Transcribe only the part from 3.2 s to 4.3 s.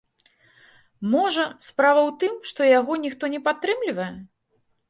не падтрымлівае?